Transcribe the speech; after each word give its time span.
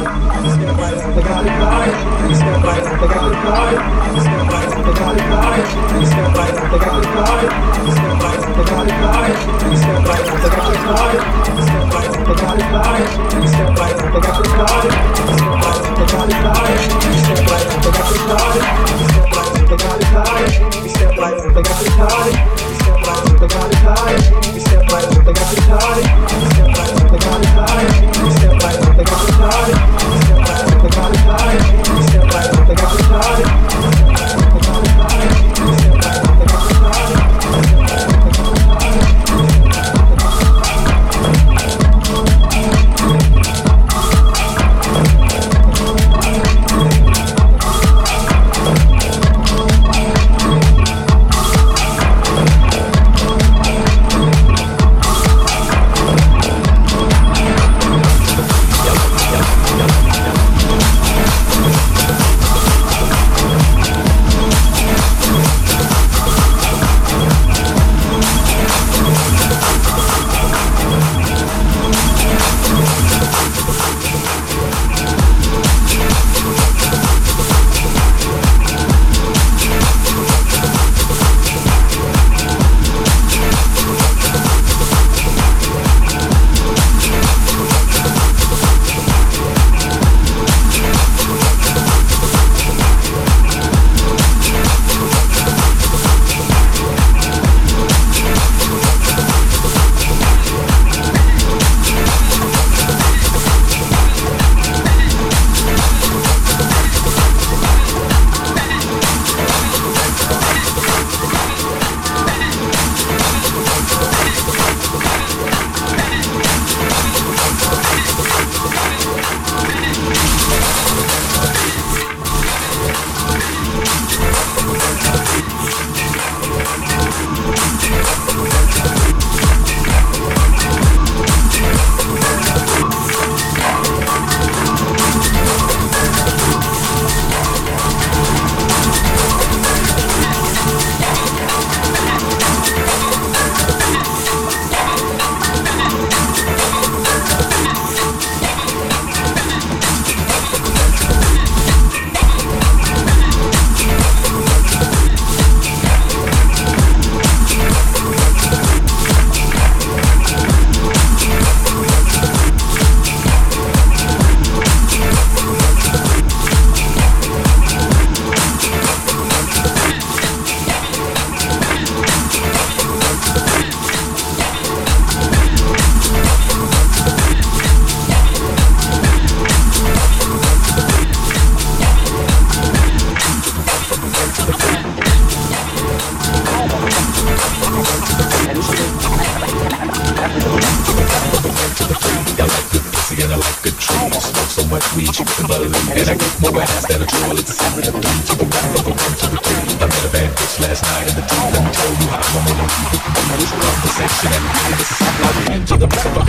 We 0.00 0.48
step 0.48 0.78
right 0.78 0.94
up, 0.94 1.14
They 23.40 23.48
got 23.48 23.70
it 23.70 23.76
high. 23.76 24.49
Step 24.90 25.02
by 25.02 25.08
step, 25.12 25.24
they 25.24 25.32
got 32.74 32.94
me 32.96 33.02
started. 33.04 33.79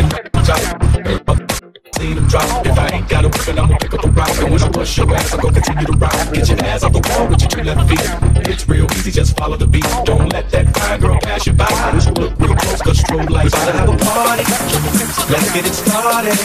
The 0.02 0.08
motherfucking 0.10 0.46
job. 0.46 1.62
Seen 1.98 2.18
him 2.18 2.28
drop. 2.28 2.66
If 2.66 2.80
I 2.80 2.88
ain't 2.96 3.10
got 3.10 3.26
a 3.26 3.30
weapon, 3.30 3.60
I'ma 3.60 3.78
pick 3.78 3.94
up 3.94 4.04
a 4.06 4.10
rock. 4.10 4.30
And 4.42 4.52
when 4.52 4.62
I 4.62 4.70
bust 4.70 4.98
your 4.98 5.14
ass, 5.14 5.34
I'm 5.34 5.40
gonna 5.40 5.54
continue 5.54 5.86
to 5.86 5.98
rock. 5.98 6.16
Get 6.34 6.50
your 6.50 6.60
ass 6.66 6.84
off 6.84 6.94
the 6.94 7.02
wall 7.06 7.28
with 7.30 7.42
your 7.42 7.50
two 7.50 7.64
left 7.64 7.90
feet. 7.90 8.02
It's 8.50 8.68
real 8.68 8.86
easy, 8.98 9.12
just 9.12 9.38
follow 9.38 9.58
the 9.58 9.68
beat. 9.68 9.86
Don't 10.06 10.32
let 10.34 10.50
that 10.50 10.66
fine 10.76 11.00
girl 11.00 11.20
pass 11.22 11.46
you 11.46 11.54
by. 11.54 11.70
Look 12.18 12.34
real 12.40 12.56
close, 12.56 12.82
cause 12.82 12.98
strobe 12.98 13.30
lights. 13.30 13.54
Gotta 13.54 13.78
have 13.78 13.90
a 13.90 13.98
party. 13.98 14.46
Let's 15.30 15.52
get 15.54 15.66
it 15.66 15.76
started. 15.76 16.38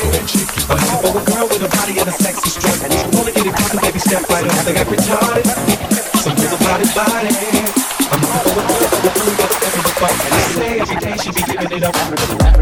I'm 0.68 0.76
looking 0.76 1.00
for 1.00 1.12
a 1.16 1.22
girl 1.24 1.46
with 1.48 1.62
a 1.64 1.70
body 1.72 1.94
and 1.98 2.08
a 2.08 2.12
sexy 2.12 2.50
strut. 2.50 2.76
Wanna 3.16 3.32
get 3.32 3.46
it 3.46 3.54
poppin', 3.56 3.80
baby, 3.80 3.98
step 3.98 4.28
right 4.28 4.44
up. 4.44 4.64
They 4.66 4.74
got 4.74 4.86
retarded. 4.86 5.46
Some 6.20 6.36
girls 6.36 6.60
body 6.60 6.86
body. 6.92 7.32
I'm 8.12 8.20
looking 8.20 8.42
for 8.44 8.52
a 8.52 8.64
girl 8.68 8.80
with 8.84 9.00
a 9.00 9.36
got 9.40 9.50
step 9.56 9.72
in 9.72 9.82
the 9.86 9.92
fight. 9.96 10.18
And 10.20 10.32
they 10.36 10.44
say 10.52 10.70
every 10.80 10.98
day 11.00 11.16
she 11.16 11.30
be 11.32 11.42
giving 11.48 11.72
it 11.72 11.84
up. 11.84 12.55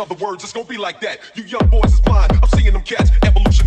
In 0.00 0.04
other 0.10 0.24
words, 0.24 0.42
it's 0.42 0.54
gonna 0.54 0.64
be 0.64 0.78
like 0.78 0.98
that. 1.00 1.20
You 1.34 1.42
young 1.42 1.68
boys 1.68 1.92
is 1.92 2.00
blind. 2.00 2.32
I'm 2.32 2.48
seeing 2.58 2.72
them 2.72 2.80
cats. 2.80 3.10
Evolution 3.22 3.66